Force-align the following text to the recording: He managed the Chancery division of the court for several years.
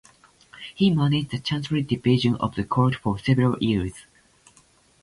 He 0.73 0.89
managed 0.89 1.29
the 1.29 1.37
Chancery 1.37 1.83
division 1.83 2.33
of 2.37 2.55
the 2.55 2.63
court 2.63 2.95
for 2.95 3.19
several 3.19 3.55
years. 3.61 3.93